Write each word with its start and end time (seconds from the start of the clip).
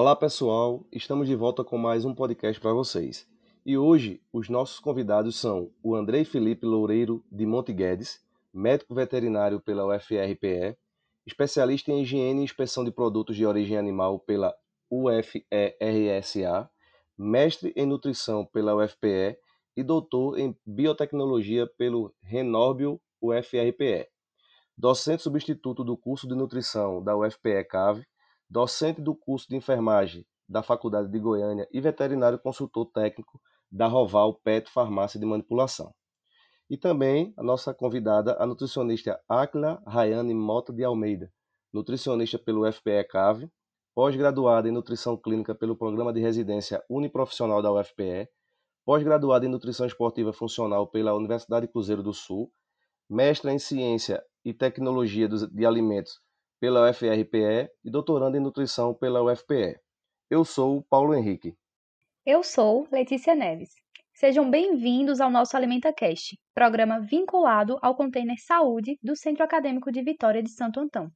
Olá 0.00 0.14
pessoal, 0.14 0.86
estamos 0.92 1.26
de 1.26 1.34
volta 1.34 1.64
com 1.64 1.76
mais 1.76 2.04
um 2.04 2.14
podcast 2.14 2.60
para 2.60 2.72
vocês. 2.72 3.26
E 3.66 3.76
hoje 3.76 4.22
os 4.32 4.48
nossos 4.48 4.78
convidados 4.78 5.34
são 5.34 5.72
o 5.82 5.92
Andrei 5.92 6.24
Felipe 6.24 6.64
Loureiro 6.64 7.24
de 7.32 7.44
Monte 7.44 7.72
Guedes, 7.72 8.24
médico 8.54 8.94
veterinário 8.94 9.58
pela 9.58 9.84
UFRPE, 9.84 10.78
especialista 11.26 11.90
em 11.90 12.02
higiene 12.02 12.42
e 12.42 12.44
inspeção 12.44 12.84
de 12.84 12.92
produtos 12.92 13.34
de 13.34 13.44
origem 13.44 13.76
animal 13.76 14.20
pela 14.20 14.54
UFERSA, 14.88 16.70
mestre 17.18 17.72
em 17.74 17.84
nutrição 17.84 18.46
pela 18.46 18.76
UFPE 18.76 19.36
e 19.76 19.82
doutor 19.82 20.38
em 20.38 20.56
biotecnologia 20.64 21.66
pelo 21.76 22.14
Renorbio 22.22 23.00
UFRPE, 23.20 24.06
docente 24.76 25.24
substituto 25.24 25.82
do 25.82 25.96
curso 25.96 26.28
de 26.28 26.36
nutrição 26.36 27.02
da 27.02 27.16
UFPE 27.16 27.64
CAVE 27.64 28.06
docente 28.48 29.02
do 29.02 29.14
curso 29.14 29.46
de 29.48 29.56
enfermagem 29.56 30.26
da 30.48 30.62
Faculdade 30.62 31.10
de 31.10 31.18
Goiânia 31.18 31.68
e 31.70 31.80
veterinário 31.80 32.38
consultor 32.38 32.86
técnico 32.86 33.40
da 33.70 33.86
Roval 33.86 34.34
Pet 34.42 34.70
Farmácia 34.70 35.20
de 35.20 35.26
Manipulação. 35.26 35.94
E 36.70 36.76
também 36.76 37.34
a 37.36 37.42
nossa 37.42 37.74
convidada, 37.74 38.36
a 38.40 38.46
nutricionista 38.46 39.20
Akla 39.28 39.82
Rayane 39.86 40.32
Mota 40.32 40.72
de 40.72 40.82
Almeida, 40.82 41.30
nutricionista 41.72 42.38
pelo 42.38 42.70
FPE 42.70 43.04
CAVE, 43.04 43.50
pós-graduada 43.94 44.68
em 44.68 44.72
nutrição 44.72 45.16
clínica 45.16 45.54
pelo 45.54 45.76
Programa 45.76 46.12
de 46.12 46.20
Residência 46.20 46.82
Uniprofissional 46.88 47.60
da 47.60 47.70
UFPE, 47.70 48.28
pós-graduada 48.84 49.44
em 49.44 49.50
nutrição 49.50 49.86
esportiva 49.86 50.32
funcional 50.32 50.86
pela 50.86 51.14
Universidade 51.14 51.68
Cruzeiro 51.68 52.02
do 52.02 52.14
Sul, 52.14 52.50
mestra 53.08 53.52
em 53.52 53.58
ciência 53.58 54.22
e 54.42 54.54
tecnologia 54.54 55.28
de 55.28 55.66
alimentos 55.66 56.20
pela 56.60 56.90
UFRPE 56.90 57.70
e 57.84 57.90
doutorando 57.90 58.36
em 58.36 58.40
nutrição 58.40 58.92
pela 58.92 59.22
UFPE. 59.22 59.78
Eu 60.28 60.44
sou 60.44 60.82
Paulo 60.90 61.14
Henrique. 61.14 61.54
Eu 62.26 62.42
sou 62.42 62.86
Letícia 62.90 63.34
Neves. 63.34 63.70
Sejam 64.12 64.50
bem-vindos 64.50 65.20
ao 65.20 65.30
nosso 65.30 65.56
AlimentaCast, 65.56 66.36
programa 66.52 67.00
vinculado 67.00 67.78
ao 67.80 67.94
container 67.94 68.36
Saúde 68.38 68.98
do 69.00 69.14
Centro 69.14 69.44
Acadêmico 69.44 69.92
de 69.92 70.02
Vitória 70.02 70.42
de 70.42 70.50
Santo 70.50 70.80
Antão. 70.80 71.08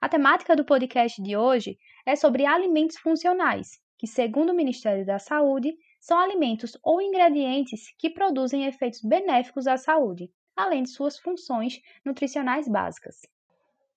A 0.00 0.08
temática 0.08 0.54
do 0.54 0.64
podcast 0.64 1.20
de 1.20 1.36
hoje 1.36 1.76
é 2.06 2.14
sobre 2.14 2.46
alimentos 2.46 2.96
funcionais, 2.98 3.80
que, 3.98 4.06
segundo 4.06 4.50
o 4.50 4.54
Ministério 4.54 5.04
da 5.04 5.18
Saúde, 5.18 5.74
são 6.00 6.18
alimentos 6.18 6.78
ou 6.84 7.02
ingredientes 7.02 7.92
que 7.98 8.10
produzem 8.10 8.66
efeitos 8.66 9.00
benéficos 9.02 9.66
à 9.66 9.76
saúde, 9.76 10.30
além 10.54 10.84
de 10.84 10.90
suas 10.90 11.18
funções 11.18 11.80
nutricionais 12.04 12.68
básicas. 12.68 13.16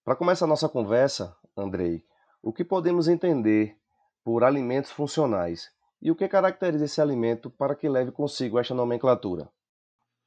Para 0.10 0.16
começar 0.16 0.46
a 0.46 0.48
nossa 0.48 0.68
conversa, 0.68 1.38
Andrei, 1.56 2.04
o 2.42 2.52
que 2.52 2.66
podemos 2.66 3.08
entender 3.08 3.78
por 4.24 4.44
alimentos 4.44 4.90
funcionais 4.90 5.72
e 6.02 6.10
o 6.10 6.16
que 6.16 6.28
caracteriza 6.28 6.86
esse 6.86 7.00
alimento 7.00 7.52
para 7.52 7.76
que 7.76 7.88
leve 7.88 8.12
consigo 8.12 8.58
esta 8.58 8.74
nomenclatura? 8.74 9.48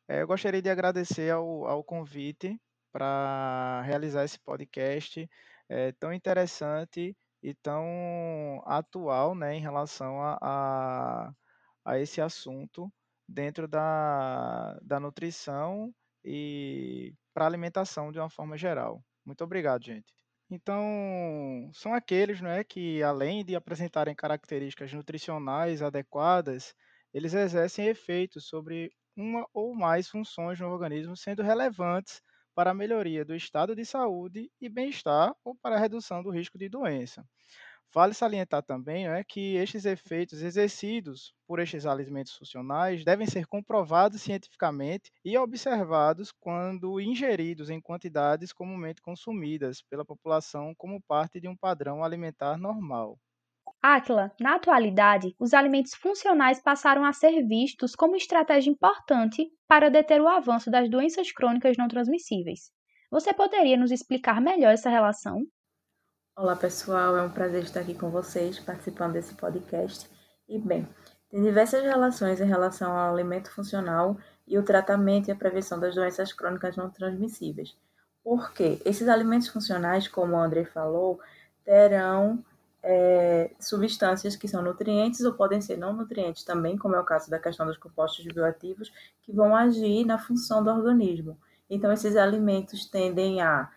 É, 0.09 0.22
eu 0.22 0.26
gostaria 0.28 0.62
de 0.62 0.71
agradecer 0.71 1.32
ao, 1.32 1.66
ao 1.66 1.82
convite 1.82 2.56
para 2.92 3.82
realizar 3.84 4.25
esse 4.25 4.38
podcast 4.38 5.28
é, 5.69 5.91
tão 5.98 6.12
interessante 6.12 7.16
e 7.42 7.53
tão 7.53 8.62
atual 8.65 9.34
né, 9.34 9.56
em 9.56 9.60
relação 9.60 10.22
a, 10.22 10.38
a, 10.41 11.32
a 11.84 11.98
esse 11.98 12.21
assunto 12.21 12.88
dentro 13.28 13.66
da, 13.66 14.78
da 14.81 15.00
nutrição 15.00 15.92
e 16.25 17.12
para 17.34 17.47
alimentação 17.47 18.12
de 18.12 18.21
uma 18.21 18.31
forma 18.31 18.56
geral. 18.56 19.03
Muito 19.25 19.43
obrigado, 19.44 19.84
gente. 19.84 20.12
Então, 20.50 21.71
são 21.72 21.94
aqueles 21.94 22.41
né, 22.41 22.62
que, 22.65 23.03
além 23.03 23.44
de 23.44 23.55
apresentarem 23.56 24.15
características 24.15 24.93
nutricionais 24.93 25.81
adequadas, 25.83 26.75
eles 27.15 27.33
exercem 27.34 27.87
efeitos 27.88 28.47
sobre 28.49 28.91
uma 29.16 29.47
ou 29.55 29.75
mais 29.75 30.09
funções 30.09 30.60
no 30.60 30.69
organismo, 30.69 31.16
sendo 31.16 31.43
relevantes 31.43 32.21
para 32.55 32.71
a 32.72 32.75
melhoria 32.75 33.25
do 33.25 33.34
estado 33.34 33.75
de 33.75 33.84
saúde 33.84 34.50
e 34.60 34.69
bem-estar 34.69 35.33
ou 35.44 35.54
para 35.56 35.77
a 35.77 35.78
redução 35.78 36.22
do 36.22 36.31
risco 36.31 36.59
de 36.59 36.69
doença. 36.69 37.25
Vale 37.94 38.12
salientar 38.14 38.62
também 38.64 39.06
né, 39.06 39.22
que 39.22 39.54
estes 39.56 39.84
efeitos 39.84 40.42
exercidos 40.42 41.32
por 41.47 41.60
estes 41.60 41.86
alimentos 41.86 42.32
funcionais 42.34 43.04
devem 43.04 43.26
ser 43.26 43.47
comprovados 43.47 44.20
cientificamente 44.22 45.10
e 45.25 45.36
observados 45.38 46.32
quando 46.32 47.00
ingeridos 47.00 47.70
em 47.70 47.80
quantidades 47.80 48.53
comumente 48.53 49.00
consumidas 49.03 49.80
pela 49.82 50.04
população 50.04 50.75
como 50.76 51.00
parte 51.03 51.41
de 51.41 51.47
um 51.48 51.56
padrão 51.56 52.03
alimentar 52.03 52.56
normal. 52.58 53.19
Atla, 53.80 54.32
na 54.41 54.56
atualidade, 54.56 55.36
os 55.38 55.54
alimentos 55.54 55.94
funcionais 55.94 56.60
passaram 56.60 57.04
a 57.04 57.12
ser 57.12 57.47
vistos 57.47 57.94
como 57.94 58.16
estratégia 58.16 58.70
importante 58.70 59.53
para 59.69 59.88
deter 59.88 60.20
o 60.20 60.26
avanço 60.26 60.69
das 60.69 60.91
doenças 60.91 61.30
crônicas 61.30 61.76
não 61.76 61.86
transmissíveis. 61.86 62.72
Você 63.10 63.32
poderia 63.32 63.76
nos 63.76 63.92
explicar 63.92 64.41
melhor 64.41 64.72
essa 64.72 64.91
relação? 64.91 65.42
Olá 66.34 66.56
pessoal, 66.56 67.15
é 67.15 67.22
um 67.22 67.28
prazer 67.28 67.62
estar 67.62 67.81
aqui 67.81 67.93
com 67.93 68.09
vocês 68.09 68.59
participando 68.59 69.12
desse 69.12 69.34
podcast. 69.34 70.09
E 70.48 70.59
bem, 70.59 70.88
tem 71.31 71.43
diversas 71.43 71.82
relações 71.82 72.41
em 72.41 72.47
relação 72.47 72.91
ao 72.91 73.12
alimento 73.12 73.50
funcional 73.50 74.16
e 74.48 74.56
o 74.56 74.62
tratamento 74.62 75.28
e 75.28 75.31
a 75.31 75.37
prevenção 75.37 75.78
das 75.78 75.94
doenças 75.94 76.32
crônicas 76.32 76.75
não 76.75 76.88
transmissíveis. 76.88 77.76
Porque 78.25 78.81
esses 78.82 79.09
alimentos 79.09 79.48
funcionais, 79.48 80.09
como 80.09 80.34
o 80.34 80.38
André 80.38 80.65
falou, 80.65 81.21
terão 81.66 82.42
é, 82.82 83.50
substâncias 83.60 84.34
que 84.34 84.48
são 84.48 84.62
nutrientes 84.62 85.21
ou 85.21 85.34
podem 85.34 85.60
ser 85.60 85.76
não 85.76 85.92
nutrientes 85.92 86.44
também, 86.44 86.78
como 86.78 86.97
é 86.97 87.00
o 87.00 87.04
caso 87.04 87.28
da 87.28 87.38
questão 87.38 87.66
dos 87.66 87.76
compostos 87.76 88.25
bioativos, 88.25 88.91
que 89.21 89.32
vão 89.32 89.54
agir 89.54 90.06
na 90.06 90.19
função 90.19 90.65
do 90.65 90.71
organismo. 90.71 91.38
Então, 91.69 91.92
esses 91.92 92.16
alimentos 92.16 92.87
tendem 92.87 93.42
a 93.42 93.71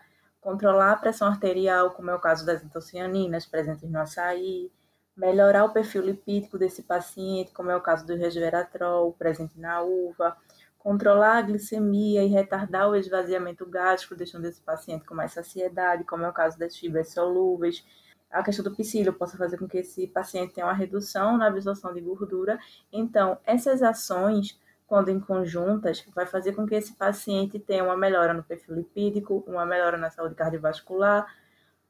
controlar 0.45 0.91
a 0.91 0.95
pressão 0.95 1.28
arterial, 1.28 1.89
como 1.89 2.11
é 2.11 2.13
o 2.13 2.19
caso 2.19 2.45
das 2.45 2.63
antocianinas 2.63 3.47
presentes 3.47 3.89
no 3.89 4.00
açaí, 4.00 4.72
melhorar 5.17 5.66
o 5.66 5.73
perfil 5.73 6.03
lipídico 6.03 6.59
desse 6.59 6.83
paciente, 6.83 7.51
como 7.51 7.72
é 7.72 7.75
o 7.75 7.81
caso 7.81 8.06
do 8.06 8.16
resveratrol 8.16 9.11
presente 9.13 9.59
na 9.59 9.81
uva, 9.81 10.38
controlar 10.78 11.38
a 11.38 11.41
glicemia 11.41 12.23
e 12.23 12.28
retardar 12.28 12.88
o 12.88 12.95
esvaziamento 12.95 13.66
gástrico, 13.66 14.16
deixando 14.16 14.45
esse 14.45 14.62
paciente 14.62 15.03
com 15.03 15.15
mais 15.15 15.33
saciedade, 15.33 16.03
como 16.03 16.24
é 16.24 16.30
o 16.30 16.33
caso 16.33 16.59
das 16.59 16.77
fibras 16.77 17.12
solúveis. 17.12 17.83
A 18.30 18.44
questão 18.44 18.63
do 18.63 18.75
psílio 18.75 19.13
possa 19.13 19.36
fazer 19.38 19.57
com 19.57 19.68
que 19.68 19.80
esse 19.80 20.06
paciente 20.06 20.53
tenha 20.53 20.68
uma 20.68 20.74
redução 20.74 21.39
na 21.39 21.47
absorção 21.47 21.92
de 21.92 22.01
gordura. 22.01 22.59
Então, 22.94 23.39
essas 23.45 23.81
ações 23.81 24.59
quando 24.87 25.09
em 25.09 25.19
conjuntas, 25.19 26.05
vai 26.13 26.25
fazer 26.25 26.53
com 26.53 26.65
que 26.65 26.75
esse 26.75 26.93
paciente 26.93 27.59
tenha 27.59 27.83
uma 27.83 27.97
melhora 27.97 28.33
no 28.33 28.43
perfil 28.43 28.75
lipídico, 28.75 29.43
uma 29.47 29.65
melhora 29.65 29.97
na 29.97 30.09
saúde 30.09 30.35
cardiovascular, 30.35 31.25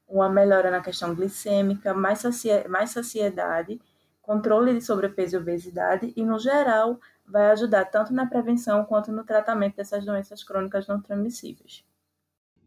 uma 0.08 0.28
melhora 0.28 0.70
na 0.70 0.80
questão 0.80 1.14
glicêmica, 1.14 1.92
mais, 1.92 2.22
mais 2.68 2.90
saciedade, 2.90 3.80
controle 4.22 4.72
de 4.72 4.80
sobrepeso 4.80 5.36
e 5.36 5.38
obesidade 5.38 6.12
e, 6.16 6.24
no 6.24 6.38
geral, 6.38 6.98
vai 7.26 7.50
ajudar 7.50 7.84
tanto 7.86 8.12
na 8.12 8.26
prevenção 8.26 8.84
quanto 8.84 9.12
no 9.12 9.24
tratamento 9.24 9.76
dessas 9.76 10.04
doenças 10.04 10.42
crônicas 10.42 10.86
não 10.86 11.00
transmissíveis. 11.00 11.84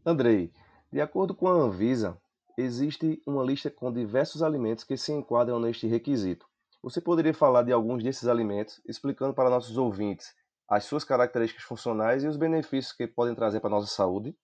Andrei, 0.06 0.52
de 0.92 1.02
acordo 1.02 1.34
com 1.34 1.48
a 1.48 1.54
Anvisa, 1.54 2.18
existe 2.58 3.22
uma 3.26 3.44
lista 3.44 3.70
com 3.70 3.92
diversos 3.92 4.44
alimentos 4.44 4.84
que 4.84 4.98
se 4.98 5.12
enquadram 5.12 5.60
neste 5.60 5.88
requisito. 5.88 6.49
Você 6.82 7.02
poderia 7.02 7.34
falar 7.34 7.64
de 7.64 7.72
alguns 7.72 8.04
desses 8.04 8.28
alimentos, 8.28 8.82
explicando 8.86 9.34
para 9.34 9.50
nossos 9.50 9.78
ouvintes 9.78 10.34
as 10.68 10.86
suas 10.86 11.04
características 11.04 11.64
funcionais 11.64 12.24
e 12.24 12.28
os 12.28 12.38
benefícios 12.38 12.94
que 12.94 13.08
podem 13.08 13.36
trazer 13.36 13.60
para 13.60 13.70
a 13.70 13.72
nossa 13.72 13.88
saúde? 13.88 14.36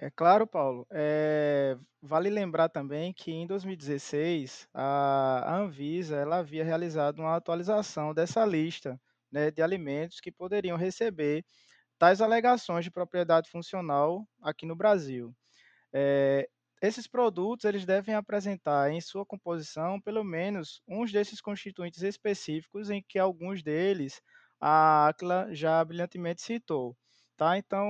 É 0.00 0.10
claro, 0.10 0.46
Paulo. 0.46 0.86
É, 0.92 1.76
vale 2.00 2.30
lembrar 2.30 2.68
também 2.68 3.12
que 3.12 3.32
em 3.32 3.46
2016 3.46 4.68
a 4.72 5.56
Anvisa 5.56 6.16
ela 6.16 6.38
havia 6.38 6.64
realizado 6.64 7.18
uma 7.18 7.34
atualização 7.34 8.14
dessa 8.14 8.44
lista 8.44 9.00
né, 9.30 9.50
de 9.50 9.60
alimentos 9.60 10.20
que 10.20 10.30
poderiam 10.30 10.76
receber 10.76 11.44
tais 11.98 12.20
alegações 12.20 12.84
de 12.84 12.92
propriedade 12.92 13.50
funcional 13.50 14.24
aqui 14.40 14.64
no 14.66 14.76
Brasil. 14.76 15.34
É, 15.92 16.48
esses 16.82 17.06
produtos 17.06 17.64
eles 17.64 17.84
devem 17.84 18.14
apresentar 18.14 18.90
em 18.90 19.00
sua 19.00 19.24
composição 19.26 20.00
pelo 20.00 20.24
menos 20.24 20.82
uns 20.88 21.12
desses 21.12 21.40
constituintes 21.40 22.02
específicos 22.02 22.90
em 22.90 23.02
que 23.06 23.18
alguns 23.18 23.62
deles 23.62 24.20
a 24.60 25.08
ACLA 25.08 25.48
já 25.54 25.84
brilhantemente 25.84 26.42
citou. 26.42 26.96
Tá? 27.36 27.56
Então, 27.56 27.86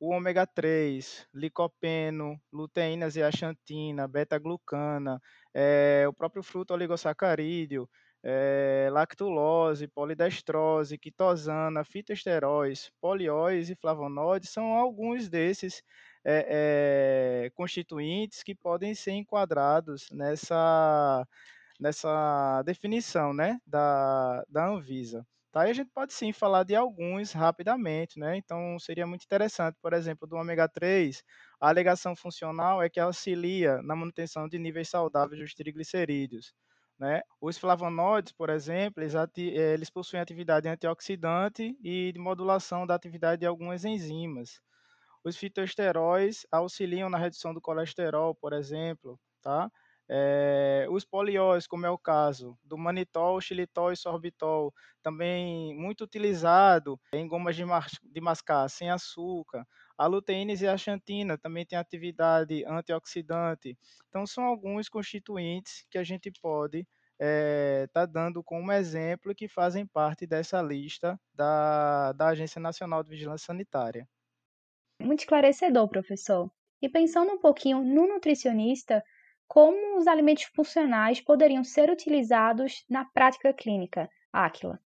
o 0.00 0.12
ômega 0.12 0.46
3, 0.46 1.26
licopeno, 1.34 2.40
luteína 2.52 3.08
zeaxantina, 3.10 4.08
beta-glucana, 4.08 5.20
é, 5.54 6.04
o 6.08 6.12
próprio 6.12 6.42
fruto 6.42 6.74
oligosacarídeo, 6.74 7.88
é, 8.22 8.88
lactulose, 8.90 9.86
polidestrose, 9.88 10.98
quitosana, 10.98 11.84
fitoesteróis, 11.84 12.90
polióis 13.00 13.70
e 13.70 13.76
flavonoides 13.76 14.50
são 14.50 14.74
alguns 14.74 15.28
desses 15.28 15.82
é, 16.24 17.46
é, 17.46 17.50
constituintes 17.50 18.42
que 18.42 18.54
podem 18.54 18.94
ser 18.94 19.12
enquadrados 19.12 20.08
nessa, 20.10 21.26
nessa 21.80 22.62
definição 22.64 23.32
né, 23.32 23.58
da, 23.66 24.44
da 24.48 24.66
Anvisa. 24.68 25.26
Tá? 25.52 25.66
E 25.66 25.70
a 25.70 25.74
gente 25.74 25.90
pode 25.92 26.12
sim 26.12 26.32
falar 26.32 26.62
de 26.64 26.76
alguns 26.76 27.32
rapidamente, 27.32 28.18
né? 28.20 28.36
Então 28.36 28.78
seria 28.78 29.04
muito 29.06 29.24
interessante, 29.24 29.76
por 29.82 29.92
exemplo, 29.92 30.26
do 30.28 30.36
ômega 30.36 30.68
3, 30.68 31.24
a 31.60 31.68
alegação 31.68 32.14
funcional 32.14 32.80
é 32.82 32.88
que 32.88 33.00
auxilia 33.00 33.82
na 33.82 33.96
manutenção 33.96 34.48
de 34.48 34.58
níveis 34.60 34.88
saudáveis 34.88 35.40
dos 35.40 35.54
triglicerídeos. 35.54 36.54
Né? 36.98 37.22
Os 37.40 37.58
flavonoides, 37.58 38.32
por 38.32 38.48
exemplo, 38.50 39.02
eles, 39.02 39.14
eh, 39.14 39.74
eles 39.74 39.90
possuem 39.90 40.20
atividade 40.22 40.68
antioxidante 40.68 41.76
e 41.82 42.12
de 42.12 42.18
modulação 42.20 42.86
da 42.86 42.94
atividade 42.94 43.40
de 43.40 43.46
algumas 43.46 43.84
enzimas. 43.84 44.60
Os 45.24 45.36
fitoesteróis 45.36 46.46
auxiliam 46.50 47.08
na 47.10 47.18
redução 47.18 47.52
do 47.54 47.60
colesterol, 47.60 48.34
por 48.34 48.52
exemplo, 48.52 49.18
tá? 49.42 49.70
É, 50.12 50.86
os 50.90 51.04
polióis, 51.04 51.68
como 51.68 51.86
é 51.86 51.90
o 51.90 51.98
caso 51.98 52.58
do 52.64 52.76
manitol, 52.76 53.40
xilitol 53.40 53.92
e 53.92 53.96
sorbitol, 53.96 54.74
também 55.02 55.72
muito 55.78 56.02
utilizado 56.02 56.98
em 57.12 57.28
gomas 57.28 57.54
de, 57.54 57.64
de 58.02 58.20
mascar 58.20 58.68
sem 58.68 58.90
açúcar. 58.90 59.64
A 59.96 60.06
luteína 60.06 60.52
e 60.52 60.66
a 60.66 60.76
xantina 60.76 61.38
também 61.38 61.64
tem 61.64 61.78
atividade 61.78 62.64
antioxidante. 62.66 63.78
Então, 64.08 64.26
são 64.26 64.44
alguns 64.44 64.88
constituintes 64.88 65.86
que 65.88 65.98
a 65.98 66.02
gente 66.02 66.32
pode 66.42 66.84
é, 67.20 67.86
tá 67.92 68.06
dando 68.06 68.42
como 68.42 68.72
exemplo 68.72 69.34
que 69.34 69.46
fazem 69.46 69.86
parte 69.86 70.26
dessa 70.26 70.60
lista 70.62 71.20
da, 71.34 72.12
da 72.14 72.28
Agência 72.28 72.60
Nacional 72.60 73.02
de 73.04 73.10
Vigilância 73.10 73.46
Sanitária. 73.46 74.08
Muito 75.00 75.20
esclarecedor, 75.20 75.88
professor. 75.88 76.50
E 76.80 76.88
pensando 76.88 77.32
um 77.32 77.38
pouquinho 77.38 77.82
no 77.82 78.06
nutricionista, 78.06 79.02
como 79.46 79.98
os 79.98 80.06
alimentos 80.06 80.44
funcionais 80.44 81.20
poderiam 81.20 81.64
ser 81.64 81.90
utilizados 81.90 82.84
na 82.88 83.04
prática 83.04 83.52
clínica? 83.52 84.08
Áquila. 84.32 84.78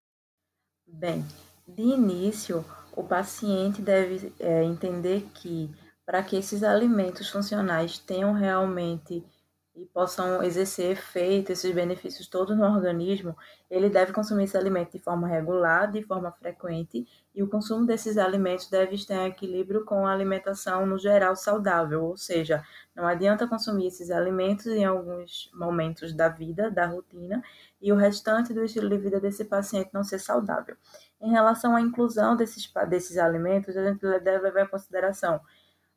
Bem, 0.87 1.25
de 1.67 1.83
início, 1.83 2.65
o 2.97 3.03
paciente 3.03 3.83
deve 3.83 4.33
é, 4.39 4.63
entender 4.63 5.27
que 5.35 5.71
para 6.05 6.23
que 6.23 6.37
esses 6.37 6.63
alimentos 6.63 7.29
funcionais 7.29 7.99
tenham 7.99 8.33
realmente 8.33 9.25
e 9.75 9.87
possam 9.87 10.43
exercer 10.43 10.91
efeito, 10.91 11.51
esses 11.51 11.75
benefícios 11.75 12.29
todos 12.29 12.57
no 12.57 12.65
organismo, 12.65 13.35
ele 13.71 13.89
deve 13.89 14.13
consumir 14.13 14.45
esse 14.45 14.57
alimento 14.57 14.93
de 14.93 14.99
forma 14.99 15.27
regular, 15.27 15.91
de 15.91 16.03
forma 16.03 16.31
frequente, 16.31 17.07
e 17.35 17.43
o 17.43 17.49
consumo 17.49 17.87
desses 17.87 18.19
alimentos 18.19 18.69
deve 18.69 18.95
estar 18.95 19.15
em 19.15 19.29
equilíbrio 19.29 19.85
com 19.85 20.07
a 20.07 20.13
alimentação 20.13 20.85
no 20.85 20.99
geral 20.99 21.35
saudável, 21.35 22.05
ou 22.05 22.17
seja, 22.19 22.63
não 22.95 23.07
adianta 23.07 23.49
consumir 23.49 23.87
esses 23.87 24.11
alimentos 24.11 24.67
em 24.67 24.85
alguns 24.85 25.51
momentos 25.55 26.13
da 26.13 26.29
vida, 26.29 26.71
da 26.71 26.87
rotina, 26.87 27.43
e 27.81 27.91
o 27.91 27.97
restante 27.97 28.53
do 28.53 28.63
estilo 28.63 28.91
de 28.91 28.99
vida 28.99 29.19
desse 29.19 29.47
paciente 29.47 29.91
não 29.93 30.05
ser 30.05 30.19
saudável. 30.19 30.77
Em 31.19 31.31
relação 31.31 31.75
à 31.75 31.81
inclusão 31.81 32.37
desses, 32.37 32.71
desses 32.91 33.17
alimentos, 33.17 33.75
a 33.75 33.89
gente 33.89 34.01
deve 34.21 34.39
levar 34.39 34.65
em 34.65 34.69
consideração 34.69 35.41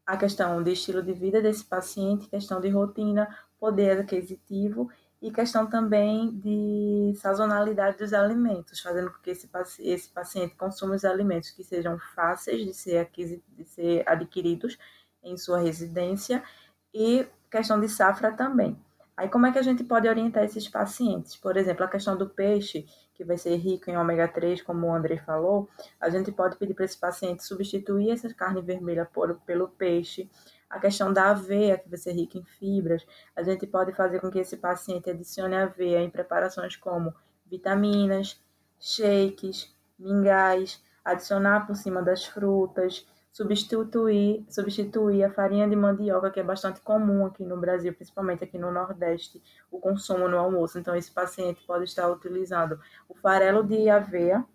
a 0.05 0.15
questão 0.15 0.61
de 0.61 0.71
estilo 0.71 1.01
de 1.01 1.13
vida 1.13 1.41
desse 1.41 1.65
paciente, 1.65 2.27
questão 2.27 2.61
de 2.61 2.69
rotina, 2.69 3.27
poder 3.59 3.99
aquisitivo 3.99 4.89
e 5.21 5.31
questão 5.31 5.65
também 5.67 6.29
de 6.37 7.13
sazonalidade 7.15 7.97
dos 7.97 8.13
alimentos, 8.13 8.79
fazendo 8.79 9.11
com 9.11 9.19
que 9.19 9.31
esse, 9.31 9.49
esse 9.79 10.09
paciente 10.09 10.55
consuma 10.55 10.95
os 10.95 11.05
alimentos 11.05 11.51
que 11.51 11.63
sejam 11.63 11.97
fáceis 11.97 12.63
de 12.63 12.73
ser, 12.73 13.09
de 13.15 13.65
ser 13.65 14.07
adquiridos 14.07 14.77
em 15.23 15.37
sua 15.37 15.59
residência 15.59 16.43
e 16.93 17.27
questão 17.49 17.79
de 17.79 17.89
safra 17.89 18.31
também. 18.31 18.77
Aí, 19.17 19.29
como 19.29 19.45
é 19.45 19.51
que 19.51 19.57
a 19.57 19.63
gente 19.63 19.83
pode 19.83 20.09
orientar 20.09 20.43
esses 20.43 20.67
pacientes? 20.67 21.37
Por 21.37 21.55
exemplo, 21.55 21.85
a 21.85 21.87
questão 21.87 22.17
do 22.17 22.29
peixe, 22.29 22.85
que 23.13 23.23
vai 23.23 23.37
ser 23.37 23.55
rico 23.55 23.89
em 23.89 23.95
ômega 23.95 24.27
3, 24.27 24.61
como 24.61 24.87
o 24.87 24.93
André 24.93 25.17
falou, 25.17 25.69
a 26.01 26.09
gente 26.09 26.33
pode 26.33 26.57
pedir 26.57 26.73
para 26.73 26.83
esse 26.83 26.97
paciente 26.97 27.45
substituir 27.45 28.11
essa 28.11 28.33
carne 28.33 28.61
vermelha 28.61 29.05
por, 29.05 29.39
pelo 29.45 29.69
peixe. 29.69 30.29
A 30.69 30.79
questão 30.79 31.13
da 31.13 31.31
aveia, 31.31 31.77
que 31.77 31.87
vai 31.87 31.97
ser 31.97 32.13
rica 32.13 32.37
em 32.37 32.43
fibras, 32.43 33.05
a 33.35 33.43
gente 33.43 33.65
pode 33.67 33.93
fazer 33.93 34.19
com 34.19 34.29
que 34.29 34.39
esse 34.39 34.57
paciente 34.57 35.09
adicione 35.09 35.55
aveia 35.55 36.01
em 36.01 36.09
preparações 36.09 36.75
como 36.75 37.13
vitaminas, 37.45 38.41
shakes, 38.79 39.73
mingais, 39.97 40.83
adicionar 41.03 41.67
por 41.67 41.75
cima 41.75 42.01
das 42.01 42.25
frutas, 42.25 43.05
substituir, 43.31 44.45
substituir 44.49 45.23
a 45.23 45.29
farinha 45.29 45.67
de 45.67 45.75
mandioca, 45.75 46.31
que 46.31 46.39
é 46.39 46.43
bastante 46.43 46.79
comum 46.81 47.25
aqui 47.25 47.43
no 47.43 47.57
Brasil, 47.57 47.93
principalmente 47.93 48.43
aqui 48.43 48.57
no 48.57 48.71
Nordeste, 48.71 49.43
o 49.69 49.77
consumo 49.77 50.27
no 50.27 50.37
almoço. 50.37 50.79
Então, 50.79 50.95
esse 50.95 51.11
paciente 51.11 51.61
pode 51.67 51.83
estar 51.83 52.09
utilizando 52.09 52.79
o 53.09 53.13
farelo 53.13 53.61
de 53.61 53.89
aveia, 53.89 54.45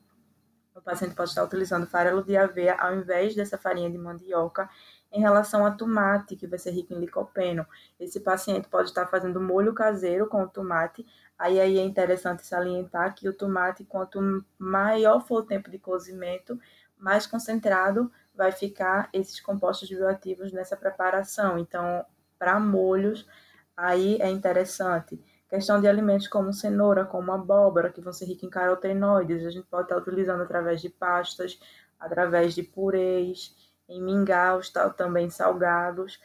o 0.75 0.81
paciente 0.81 1.15
pode 1.15 1.29
estar 1.29 1.45
utilizando 1.45 1.87
farelo 1.87 2.25
de 2.25 2.37
aveia 2.39 2.75
ao 2.75 2.95
invés 2.95 3.35
dessa 3.35 3.59
farinha 3.59 3.91
de 3.91 3.99
mandioca. 3.99 4.69
Em 5.13 5.21
relação 5.21 5.67
a 5.67 5.73
tomate, 5.73 6.37
que 6.37 6.47
vai 6.47 6.59
ser 6.59 6.71
rico 6.71 6.95
em 6.95 7.01
licopeno, 7.01 7.67
esse 7.99 8.21
paciente 8.21 8.69
pode 8.69 8.89
estar 8.89 9.07
fazendo 9.07 9.41
molho 9.41 9.75
caseiro 9.75 10.29
com 10.29 10.43
o 10.43 10.49
tomate. 10.49 11.05
Aí, 11.37 11.59
aí 11.59 11.79
é 11.79 11.83
interessante 11.83 12.47
salientar 12.47 13.15
que 13.15 13.29
o 13.29 13.33
tomate, 13.33 13.85
quanto 13.85 14.45
maior 14.59 15.21
for 15.21 15.41
o 15.41 15.47
tempo 15.47 15.71
de 15.71 15.79
cozimento, 15.79 16.59
mais 16.97 17.27
concentrado 17.27 18.11
vai 18.35 18.53
ficar 18.53 19.09
esses 19.13 19.41
compostos 19.41 19.89
bioativos 19.89 20.53
nessa 20.53 20.77
preparação. 20.77 21.59
Então, 21.59 22.05
para 22.39 22.61
molhos, 22.61 23.27
aí 23.77 24.17
é 24.21 24.31
interessante. 24.31 25.21
Questão 25.49 25.81
de 25.81 25.89
alimentos 25.89 26.29
como 26.29 26.53
cenoura, 26.53 27.05
como 27.05 27.33
abóbora, 27.33 27.91
que 27.91 28.01
vão 28.01 28.13
ser 28.13 28.27
ricos 28.27 28.45
em 28.45 28.51
carotenoides, 28.51 29.45
a 29.45 29.51
gente 29.51 29.67
pode 29.67 29.85
estar 29.85 29.97
utilizando 29.97 30.43
através 30.43 30.81
de 30.81 30.89
pastas, 30.89 31.59
através 31.99 32.55
de 32.55 32.63
purês, 32.63 33.57
em 33.91 34.01
mingaus, 34.01 34.73
também 34.97 35.29
salgados, 35.29 36.19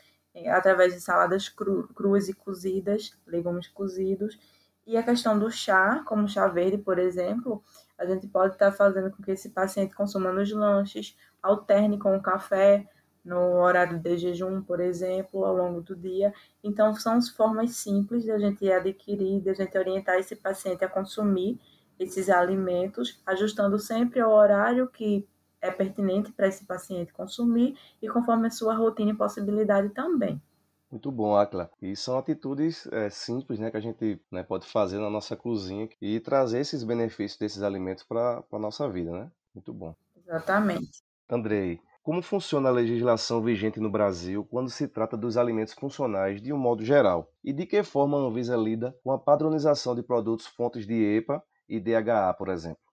através 0.48 0.94
de 0.94 1.02
saladas 1.02 1.50
cru, 1.50 1.90
cruas 1.96 2.30
e 2.30 2.34
cozidas, 2.34 3.18
legumes 3.26 3.68
cozidos. 3.68 4.38
E 4.86 4.96
a 4.96 5.04
questão 5.04 5.38
do 5.38 5.50
chá, 5.50 6.04
como 6.06 6.28
chá 6.28 6.48
verde, 6.48 6.78
por 6.78 7.00
exemplo, 7.00 7.64
a 7.98 8.06
gente 8.06 8.28
pode 8.28 8.54
estar 8.54 8.72
fazendo 8.72 9.10
com 9.10 9.24
que 9.24 9.32
esse 9.32 9.50
paciente 9.50 9.96
consuma 9.96 10.32
nos 10.32 10.52
lanches, 10.52 11.18
alterne 11.42 11.98
com 11.98 12.16
o 12.16 12.22
café 12.22 12.88
no 13.24 13.56
horário 13.56 13.98
de 13.98 14.18
jejum, 14.18 14.62
por 14.62 14.80
exemplo, 14.80 15.44
ao 15.44 15.56
longo 15.56 15.82
do 15.82 15.96
dia. 15.96 16.32
Então, 16.64 16.94
são 16.94 17.14
as 17.14 17.30
formas 17.30 17.72
simples 17.72 18.24
de 18.24 18.32
a 18.32 18.38
gente 18.38 18.72
adquirir, 18.72 19.42
de 19.42 19.50
a 19.50 19.54
gente 19.56 19.76
orientar 19.76 20.18
esse 20.18 20.36
paciente 20.36 20.86
a 20.86 20.88
consumir 20.88 21.60
esses 21.98 22.30
alimentos, 22.30 23.20
ajustando 23.26 23.80
sempre 23.80 24.20
ao 24.20 24.32
horário 24.32 24.88
que 24.88 25.28
é 25.66 25.72
pertinente 25.72 26.32
para 26.32 26.48
esse 26.48 26.66
paciente 26.66 27.14
consumir 27.14 27.78
e 28.02 28.08
conforme 28.08 28.48
a 28.48 28.52
sua 28.52 28.76
rotina 28.76 29.12
e 29.12 29.16
possibilidade 29.16 29.90
também. 29.90 30.42
Muito 30.90 31.12
bom, 31.12 31.36
Akla. 31.36 31.70
E 31.82 31.96
são 31.96 32.18
atitudes 32.18 32.88
é, 32.88 33.10
simples 33.10 33.60
né, 33.60 33.70
que 33.72 33.78
a 33.78 33.82
gente 33.82 34.22
né, 34.32 34.44
pode 34.44 34.66
fazer 34.68 35.00
na 35.00 35.10
nossa 35.10 35.36
cozinha 35.36 35.90
e 36.02 36.20
trazer 36.20 36.60
esses 36.60 36.84
benefícios 36.84 37.38
desses 37.38 37.64
alimentos 37.64 38.04
para 38.04 38.44
a 38.52 38.60
nossa 38.60 38.88
vida, 38.90 39.12
né? 39.12 39.32
Muito 39.54 39.74
bom. 39.74 39.96
Exatamente. 40.16 41.04
Andrei, 41.30 41.82
como 42.06 42.22
funciona 42.22 42.70
a 42.70 42.72
legislação 42.72 43.42
vigente 43.42 43.80
no 43.80 43.90
Brasil 43.90 44.46
quando 44.46 44.70
se 44.70 44.88
trata 44.88 45.18
dos 45.18 45.38
alimentos 45.38 45.74
funcionais 45.74 46.40
de 46.40 46.54
um 46.54 46.58
modo 46.58 46.86
geral? 46.86 47.32
E 47.44 47.52
de 47.52 47.66
que 47.66 47.82
forma 47.84 48.16
a 48.16 48.22
Anvisa 48.22 48.56
lida 48.56 48.96
com 49.04 49.12
a 49.12 49.18
padronização 49.18 49.96
de 49.96 50.04
produtos 50.04 50.46
fontes 50.46 50.86
de 50.86 50.94
EPA 50.94 51.44
e 51.68 51.80
DHA, 51.80 52.34
por 52.38 52.50
exemplo? 52.50 52.85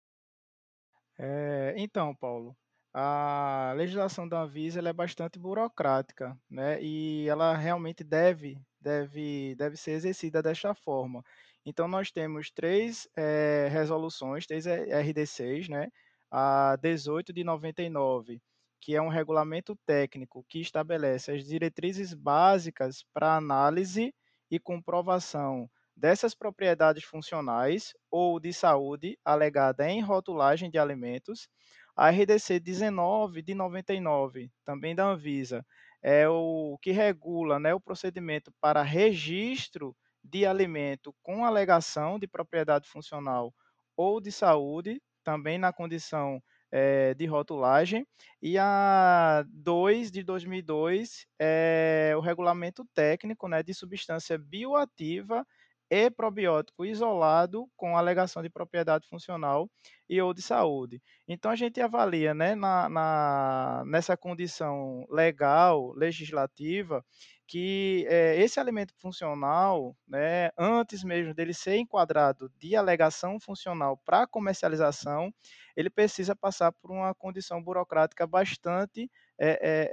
É, 1.23 1.75
então, 1.77 2.15
Paulo, 2.15 2.57
a 2.93 3.73
legislação 3.77 4.27
da 4.27 4.41
Anvisa 4.41 4.79
é 4.81 4.93
bastante 4.93 5.37
burocrática, 5.37 6.35
né? 6.49 6.81
E 6.81 7.27
ela 7.29 7.55
realmente 7.55 8.03
deve, 8.03 8.57
deve, 8.79 9.55
deve 9.55 9.77
ser 9.77 9.91
exercida 9.91 10.41
desta 10.41 10.73
forma. 10.73 11.23
Então, 11.63 11.87
nós 11.87 12.11
temos 12.11 12.49
três 12.51 13.07
é, 13.15 13.67
resoluções, 13.71 14.47
três 14.47 14.65
RDCs, 14.65 15.69
né? 15.69 15.89
A 16.31 16.75
18 16.81 17.31
de 17.31 17.43
99, 17.43 18.41
que 18.79 18.95
é 18.95 19.01
um 19.01 19.09
regulamento 19.09 19.77
técnico 19.85 20.43
que 20.49 20.59
estabelece 20.59 21.31
as 21.31 21.45
diretrizes 21.45 22.13
básicas 22.15 23.05
para 23.13 23.35
análise 23.37 24.11
e 24.49 24.59
comprovação 24.59 25.69
dessas 26.01 26.34
propriedades 26.34 27.03
funcionais 27.03 27.93
ou 28.10 28.39
de 28.39 28.51
saúde 28.51 29.20
alegada 29.24 29.88
em 29.88 30.01
rotulagem 30.01 30.70
de 30.72 30.79
alimentos. 30.79 31.48
A 31.96 32.10
RDC 32.10 32.60
19 32.60 33.43
de 33.43 33.53
99, 33.53 34.51
também 34.65 34.96
da 34.96 35.05
Anvisa, 35.05 35.63
é 36.01 36.27
o 36.27 36.75
que 36.81 36.89
regula 36.91 37.60
né, 37.60 37.72
o 37.75 37.79
procedimento 37.79 38.51
para 38.60 38.81
registro 38.81 39.96
de 40.24 40.43
alimento 40.43 41.13
com 41.22 41.46
alegação 41.46 42.17
de 42.17 42.27
propriedade 42.27 42.89
funcional 42.89 43.53
ou 43.96 44.20
de 44.20 44.31
saúde, 44.31 45.00
também 45.24 45.60
na 45.60 45.72
condição 45.72 46.41
é, 46.72 47.13
de 47.13 47.27
rotulagem, 47.27 48.08
e 48.41 48.58
a 48.58 49.43
2 49.50 50.10
de 50.10 50.24
2002 50.24 51.27
é 51.39 52.13
o 52.17 52.22
regulamento 52.22 52.84
técnico 52.96 53.48
né, 53.48 53.62
de 53.62 53.74
substância 53.75 54.36
bioativa 54.36 55.46
e 55.91 56.10
probiótico 56.10 56.86
isolado 56.86 57.67
com 57.75 57.98
alegação 57.98 58.41
de 58.41 58.50
propriedade 58.50 59.05
funcional 59.10 59.69
e 60.10 60.21
ou 60.21 60.33
de 60.33 60.41
saúde. 60.41 61.01
Então 61.27 61.51
a 61.51 61.55
gente 61.55 61.81
avalia, 61.81 62.33
né, 62.33 62.55
na, 62.55 62.88
na 62.88 63.83
nessa 63.86 64.15
condição 64.15 65.05
legal, 65.10 65.91
legislativa, 65.93 67.03
que 67.45 68.05
é, 68.10 68.41
esse 68.41 68.57
alimento 68.62 68.93
funcional, 68.98 69.93
né, 70.07 70.51
antes 70.57 71.03
mesmo 71.03 71.33
dele 71.33 71.53
ser 71.53 71.75
enquadrado 71.75 72.50
de 72.57 72.77
alegação 72.77 73.38
funcional 73.41 73.98
para 74.05 74.25
comercialização, 74.25 75.33
ele 75.75 75.89
precisa 75.89 76.33
passar 76.33 76.71
por 76.71 76.91
uma 76.91 77.13
condição 77.13 77.62
burocrática 77.62 78.25
bastante 78.25 79.12
é, 79.38 79.50
é, 79.50 79.89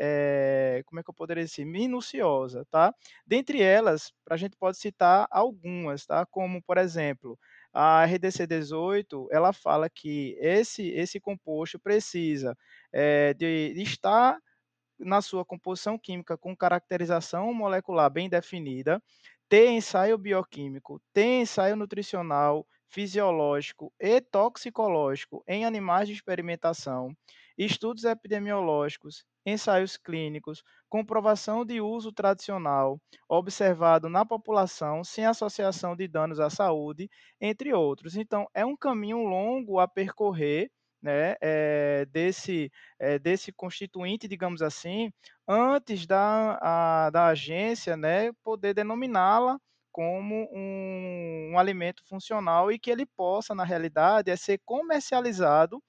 é, 0.79 0.83
como 0.83 1.01
é 1.01 1.03
que 1.03 1.11
eu 1.11 1.15
poderia 1.15 1.45
dizer, 1.45 1.65
minuciosa, 1.65 2.65
tá? 2.71 2.95
Dentre 3.27 3.63
elas, 3.63 4.13
a 4.29 4.37
gente 4.37 4.57
pode 4.57 4.79
citar 4.79 5.27
algumas, 5.31 6.07
tá? 6.07 6.27
Como, 6.27 6.63
por 6.63 6.79
exemplo, 6.79 7.39
a 7.73 8.05
RDC 8.05 8.47
18, 8.47 9.29
ela 9.31 9.53
fala 9.53 9.89
que 9.91 10.37
esse, 10.41 10.89
esse 10.91 11.21
composto 11.21 11.79
precisa 11.79 12.57
é, 12.93 13.35
de, 13.35 13.75
de 13.75 13.83
estar 13.83 14.39
na 14.99 15.23
sua 15.23 15.45
composição 15.45 15.99
química 15.99 16.37
com 16.37 16.57
caracterização 16.57 17.53
molecular 17.55 18.11
bem 18.11 18.29
definida, 18.29 19.03
ter 19.49 19.71
ensaio 19.71 20.19
bioquímico, 20.19 21.01
ter 21.13 21.41
ensaio 21.43 21.77
nutricional, 21.77 22.67
fisiológico 22.89 23.93
e 24.01 24.21
toxicológico 24.21 25.45
em 25.47 25.65
animais 25.65 26.09
de 26.09 26.15
experimentação, 26.15 27.15
estudos 27.65 28.05
epidemiológicos, 28.05 29.25
ensaios 29.45 29.97
clínicos, 29.97 30.63
comprovação 30.89 31.65
de 31.65 31.81
uso 31.81 32.13
tradicional 32.13 33.01
observado 33.29 34.09
na 34.09 34.25
população 34.25 35.03
sem 35.03 35.27
associação 35.27 35.97
de 35.97 36.07
danos 36.07 36.39
à 36.39 36.49
saúde, 36.49 37.11
entre 37.41 37.73
outros. 37.75 38.17
Então, 38.17 38.47
é 38.55 38.65
um 38.65 38.77
caminho 38.77 39.25
longo 39.25 39.81
a 39.81 39.89
percorrer. 39.89 40.71
Né, 41.01 41.37
é, 41.41 42.05
desse, 42.07 42.73
é, 42.99 43.21
desse 43.21 43.53
constituinte, 43.53 44.27
digamos 44.27 44.61
assim, 44.63 45.13
antes 45.47 46.09
da, 46.09 46.59
a, 46.61 47.11
da 47.11 47.27
agência 47.27 47.97
né, 47.97 48.33
poder 48.43 48.75
denominá-la 48.75 49.61
como 49.93 50.49
um, 50.53 51.53
um, 51.53 51.59
alimento 51.59 52.03
funcional 52.09 52.73
e 52.73 52.81
que 52.81 52.91
ele 52.91 53.07
possa, 53.07 53.55
na 53.55 53.63
realidade, 53.63 54.29
é 54.29 54.35
ser 54.35 54.61
comercializado 54.65 55.81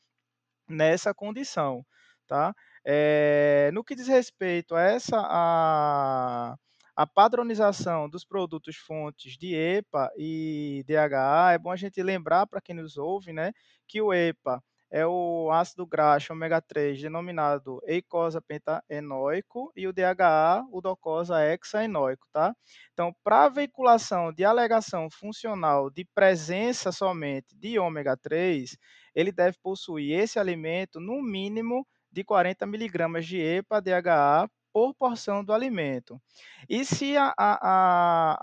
nessa 0.69 1.13
condição, 1.13 1.85
tá? 2.27 2.53
É, 2.85 3.69
no 3.73 3.83
que 3.83 3.95
diz 3.95 4.07
respeito 4.07 4.75
a 4.75 4.81
essa 4.81 5.17
a, 5.19 6.55
a 6.95 7.07
padronização 7.07 8.09
dos 8.09 8.23
produtos 8.23 8.77
fontes 8.77 9.37
de 9.37 9.55
EPA 9.55 10.11
e 10.17 10.83
DHA, 10.87 11.53
é 11.53 11.57
bom 11.57 11.71
a 11.71 11.75
gente 11.75 12.01
lembrar 12.01 12.47
para 12.47 12.61
quem 12.61 12.75
nos 12.75 12.97
ouve, 12.97 13.33
né, 13.33 13.51
que 13.87 14.01
o 14.01 14.13
EPA 14.13 14.63
é 14.91 15.05
o 15.05 15.51
ácido 15.51 15.85
graxo 15.85 16.33
ômega 16.33 16.61
3 16.61 17.01
denominado 17.01 17.79
eicosa 17.85 18.41
pentaenóico 18.41 19.71
e 19.75 19.87
o 19.87 19.93
DHA, 19.93 20.65
o 20.71 20.81
docosa 20.81 21.45
hexaenóico, 21.45 22.27
tá? 22.31 22.55
Então, 22.93 23.13
para 23.23 23.49
veiculação 23.49 24.31
de 24.33 24.43
alegação 24.43 25.09
funcional 25.11 25.89
de 25.89 26.05
presença 26.15 26.91
somente 26.91 27.55
de 27.55 27.77
ômega 27.79 28.17
3, 28.17 28.77
ele 29.15 29.31
deve 29.31 29.57
possuir 29.61 30.19
esse 30.19 30.39
alimento 30.39 30.99
no 30.99 31.21
mínimo 31.21 31.85
de 32.11 32.23
40 32.23 32.65
miligramas 32.65 33.25
de 33.25 33.37
EPA-DHA 33.39 34.49
por 34.73 34.93
porção 34.93 35.43
do 35.43 35.53
alimento. 35.53 36.21
E 36.69 36.85
se 36.85 37.17
a, 37.17 37.33
a, 37.37 38.37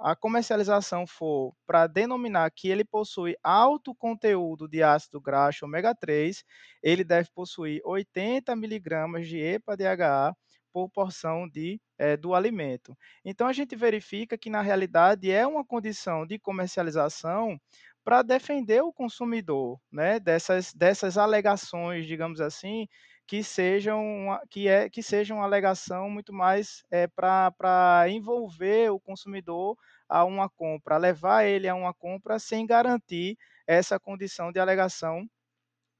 a, 0.00 0.12
a 0.12 0.16
comercialização 0.16 1.06
for 1.06 1.54
para 1.66 1.86
denominar 1.86 2.50
que 2.50 2.68
ele 2.68 2.84
possui 2.84 3.36
alto 3.42 3.94
conteúdo 3.94 4.68
de 4.68 4.82
ácido 4.82 5.20
graxo 5.20 5.64
ômega 5.64 5.94
3, 5.94 6.44
ele 6.82 7.04
deve 7.04 7.28
possuir 7.34 7.80
80 7.84 8.54
miligramas 8.56 9.26
de 9.28 9.38
EPA-DHA 9.38 10.34
por 10.72 10.90
porção 10.90 11.48
de, 11.48 11.80
é, 11.98 12.18
do 12.18 12.34
alimento. 12.34 12.94
Então, 13.24 13.46
a 13.46 13.52
gente 13.52 13.74
verifica 13.74 14.36
que, 14.36 14.50
na 14.50 14.60
realidade, 14.60 15.30
é 15.30 15.46
uma 15.46 15.64
condição 15.64 16.26
de 16.26 16.38
comercialização 16.38 17.58
para 18.04 18.22
defender 18.22 18.82
o 18.82 18.92
consumidor, 18.92 19.80
né, 19.90 20.20
dessas, 20.20 20.72
dessas 20.74 21.16
alegações, 21.18 22.06
digamos 22.06 22.40
assim, 22.40 22.86
que 23.26 23.42
sejam 23.42 24.38
que 24.50 24.68
é 24.68 24.88
que 24.88 25.02
sejam 25.02 25.38
uma 25.38 25.44
alegação 25.46 26.08
muito 26.10 26.32
mais 26.32 26.84
é, 26.90 27.06
para 27.08 28.06
envolver 28.08 28.90
o 28.90 29.00
consumidor 29.00 29.76
a 30.08 30.24
uma 30.24 30.48
compra, 30.48 30.96
levar 30.96 31.44
ele 31.44 31.68
a 31.68 31.74
uma 31.74 31.92
compra 31.94 32.38
sem 32.38 32.66
garantir 32.66 33.36
essa 33.66 33.98
condição 33.98 34.52
de 34.52 34.60
alegação 34.60 35.26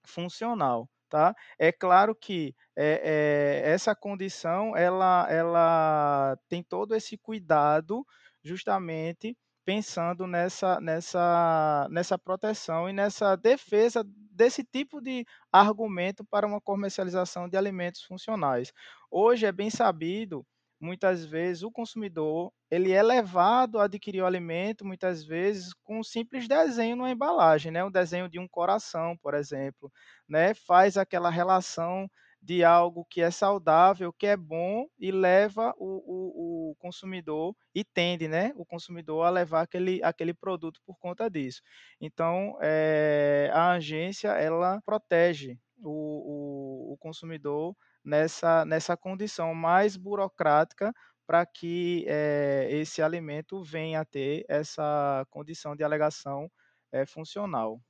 funcional, 0.07 0.89
tá? 1.09 1.35
É 1.59 1.73
claro 1.73 2.15
que 2.15 2.55
é, 2.77 3.63
é, 3.65 3.71
essa 3.73 3.95
condição 3.95 4.77
ela 4.77 5.27
ela 5.31 6.37
tem 6.49 6.63
todo 6.63 6.95
esse 6.95 7.19
cuidado 7.19 8.07
justamente 8.43 9.37
pensando 9.65 10.27
nessa, 10.29 10.81
nessa, 10.81 11.89
nessa 11.91 12.17
proteção 12.17 12.89
e 12.89 12.93
nessa 12.93 13.35
defesa 13.37 14.05
desse 14.37 14.63
tipo 14.65 15.01
de 15.01 15.25
argumento 15.53 16.25
para 16.25 16.47
uma 16.47 16.61
comercialização 16.61 17.49
de 17.49 17.57
alimentos 17.57 18.03
funcionais. 18.03 18.73
Hoje 19.11 19.47
é 19.47 19.53
bem 19.53 19.71
sabido, 19.71 20.47
muitas 20.81 21.25
vezes 21.25 21.63
o 21.63 21.71
consumidor 21.71 22.53
ele 22.71 22.93
é 22.93 23.03
levado 23.03 23.79
a 23.79 23.85
adquirir 23.85 24.23
o 24.23 24.27
alimento, 24.27 24.85
muitas 24.85 25.25
vezes 25.25 25.73
com 25.83 26.01
um 26.01 26.03
simples 26.05 26.47
desenho 26.49 26.97
na 26.97 27.11
embalagem, 27.11 27.73
né? 27.73 27.85
um 27.85 27.91
desenho 27.91 28.29
de 28.29 28.39
um 28.39 28.49
coração, 28.49 29.17
por 29.23 29.35
exemplo, 29.35 29.91
né? 30.29 30.53
faz 30.55 30.97
aquela 30.97 31.31
relação 31.31 32.09
de 32.47 32.63
algo 32.63 33.05
que 33.11 33.21
é 33.21 33.29
saudável, 33.29 34.13
que 34.13 34.25
é 34.25 34.37
bom 34.37 34.87
e 35.01 35.11
leva 35.11 35.75
o, 35.77 35.97
o, 36.07 36.71
o, 36.71 36.75
consumidor 36.77 37.57
e 37.75 37.83
tende, 37.83 38.29
né, 38.29 38.53
o 38.55 38.65
consumidor 38.65 39.27
a 39.27 39.31
levar 39.31 39.63
aquele, 39.63 40.01
aquele 40.05 40.33
produto 40.33 40.81
por 40.87 40.97
conta 40.97 41.29
disso. 41.29 41.61
Então, 42.01 42.57
é, 42.63 43.51
a 43.53 43.73
agência 43.73 44.29
ela 44.29 44.81
protege 44.87 45.59
o, 45.83 46.93
o, 46.93 46.97
consumidor 46.99 47.75
nessa, 48.05 48.65
nessa 48.65 48.97
condição 48.97 49.53
mais 49.53 49.97
burocrática 49.97 50.93
para 51.27 51.45
que 51.45 52.05
é, 52.07 52.69
esse 52.71 53.03
alimento 53.03 53.61
venha 53.61 54.03
a 54.03 54.05
ter 54.05 54.45
essa 54.49 55.27
condição 55.31 55.75
de 55.75 55.83
alegação 55.83 56.49
é, 56.93 57.05
funcional. 57.05 57.81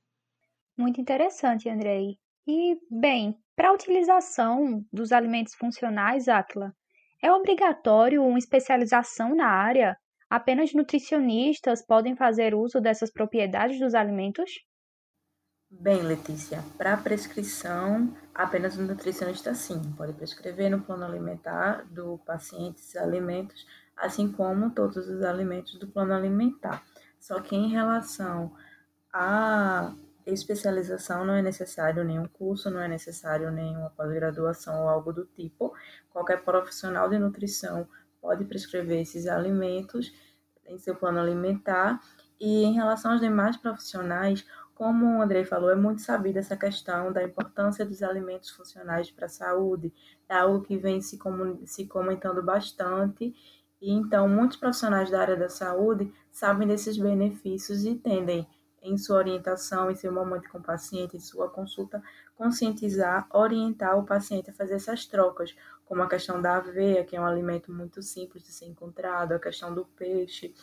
Muito 0.75 0.99
interessante, 0.99 1.69
Andrei. 1.69 2.17
E, 2.47 2.79
bem, 2.89 3.37
para 3.57 3.69
a 3.69 3.73
utilização 3.73 4.81
dos 4.91 5.11
alimentos 5.11 5.53
funcionais, 5.53 6.29
Aquila, 6.29 6.73
é 7.21 7.29
obrigatório 7.29 8.23
uma 8.23 8.39
especialização 8.39 9.35
na 9.35 9.47
área? 9.47 9.97
Apenas 10.29 10.73
nutricionistas 10.73 11.85
podem 11.85 12.15
fazer 12.15 12.55
uso 12.55 12.79
dessas 12.79 13.11
propriedades 13.11 13.77
dos 13.79 13.93
alimentos? 13.93 14.49
Bem, 15.69 16.01
Letícia, 16.01 16.63
para 16.77 16.95
prescrição, 16.95 18.15
apenas 18.33 18.77
o 18.77 18.81
nutricionista 18.81 19.53
sim, 19.53 19.81
pode 19.97 20.13
prescrever 20.13 20.71
no 20.71 20.79
plano 20.79 21.03
alimentar 21.03 21.83
do 21.91 22.17
paciente 22.19 22.79
esses 22.79 22.95
alimentos, 22.95 23.65
assim 23.97 24.31
como 24.31 24.69
todos 24.69 25.09
os 25.09 25.21
alimentos 25.21 25.77
do 25.77 25.87
plano 25.87 26.13
alimentar. 26.13 26.81
Só 27.19 27.41
que 27.41 27.57
em 27.57 27.69
relação 27.69 28.55
a 29.11 29.93
especialização, 30.33 31.25
não 31.25 31.33
é 31.33 31.41
necessário 31.41 32.03
nenhum 32.03 32.27
curso, 32.27 32.69
não 32.69 32.81
é 32.81 32.87
necessário 32.87 33.51
nenhuma 33.51 33.89
pós-graduação 33.91 34.83
ou 34.83 34.89
algo 34.89 35.13
do 35.13 35.25
tipo. 35.25 35.73
Qualquer 36.09 36.43
profissional 36.43 37.09
de 37.09 37.17
nutrição 37.17 37.87
pode 38.21 38.45
prescrever 38.45 39.01
esses 39.01 39.27
alimentos 39.27 40.11
em 40.65 40.77
seu 40.77 40.95
plano 40.95 41.19
alimentar. 41.19 42.01
E 42.39 42.63
em 42.63 42.73
relação 42.73 43.11
aos 43.11 43.21
demais 43.21 43.57
profissionais, 43.57 44.45
como 44.77 45.17
o 45.17 45.21
Andrei 45.21 45.43
falou, 45.43 45.71
é 45.71 45.75
muito 45.75 46.01
sabida 46.01 46.39
essa 46.39 46.55
questão 46.55 47.11
da 47.11 47.23
importância 47.23 47.83
dos 47.83 48.03
alimentos 48.03 48.51
funcionais 48.51 49.09
para 49.09 49.25
a 49.25 49.29
saúde. 49.29 49.91
É 50.29 50.35
algo 50.35 50.61
que 50.61 50.77
vem 50.77 51.01
se, 51.01 51.17
se 51.65 51.87
comentando 51.87 52.43
bastante. 52.43 53.33
E 53.81 53.91
então, 53.91 54.29
muitos 54.29 54.57
profissionais 54.57 55.09
da 55.09 55.19
área 55.19 55.35
da 55.35 55.49
saúde 55.49 56.13
sabem 56.31 56.67
desses 56.67 56.97
benefícios 56.97 57.85
e 57.85 57.95
tendem, 57.95 58.47
em 58.81 58.97
sua 58.97 59.17
orientação, 59.17 59.89
em 59.89 59.95
seu 59.95 60.11
momento 60.11 60.49
com 60.49 60.59
o 60.59 60.63
paciente, 60.63 61.17
em 61.17 61.19
sua 61.19 61.49
consulta, 61.49 62.01
conscientizar, 62.35 63.27
orientar 63.33 63.97
o 63.97 64.05
paciente 64.05 64.49
a 64.49 64.53
fazer 64.53 64.75
essas 64.75 65.05
trocas, 65.05 65.55
como 65.85 66.01
a 66.01 66.09
questão 66.09 66.41
da 66.41 66.57
aveia, 66.57 67.03
que 67.03 67.15
é 67.15 67.21
um 67.21 67.25
alimento 67.25 67.71
muito 67.71 68.01
simples 68.01 68.43
de 68.43 68.51
ser 68.51 68.65
encontrado, 68.65 69.33
a 69.33 69.39
questão 69.39 69.73
do 69.73 69.85
peixe, 69.85 70.53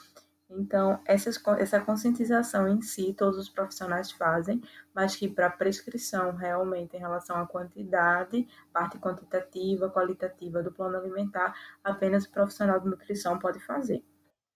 então, 0.51 1.01
essas, 1.07 1.41
essa 1.59 1.81
conscientização 1.81 2.69
em 2.69 2.81
si, 2.83 3.15
todos 3.15 3.39
os 3.39 3.49
profissionais 3.49 4.11
fazem, 4.13 4.63
mas 4.95 5.17
que 5.17 5.29
para 5.29 5.51
prescrição 5.51 6.33
realmente 6.33 6.97
em 6.97 7.01
relação 7.01 7.37
à 7.37 7.47
quantidade, 7.47 8.47
parte 8.73 8.99
quantitativa, 8.99 9.91
qualitativa 9.91 10.63
do 10.63 10.71
plano 10.71 10.97
alimentar, 10.97 11.55
apenas 11.83 12.25
o 12.25 12.31
profissional 12.31 12.79
de 12.79 12.89
nutrição 12.89 13.39
pode 13.39 13.59
fazer. 13.61 14.05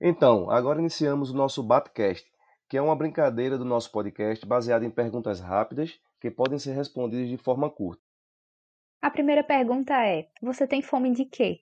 Então, 0.00 0.50
agora 0.50 0.78
iniciamos 0.78 1.30
o 1.30 1.36
nosso 1.36 1.62
Batcast, 1.62 2.30
que 2.68 2.76
é 2.76 2.82
uma 2.82 2.94
brincadeira 2.94 3.56
do 3.56 3.64
nosso 3.64 3.90
podcast 3.90 4.44
baseada 4.44 4.84
em 4.84 4.90
perguntas 4.90 5.40
rápidas 5.40 5.98
que 6.20 6.30
podem 6.30 6.58
ser 6.58 6.72
respondidas 6.72 7.28
de 7.28 7.36
forma 7.36 7.70
curta. 7.70 8.02
A 9.00 9.10
primeira 9.10 9.42
pergunta 9.42 9.94
é: 10.04 10.28
você 10.42 10.66
tem 10.66 10.82
fome 10.82 11.12
de 11.12 11.24
quê? 11.24 11.60